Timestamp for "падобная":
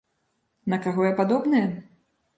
1.21-1.63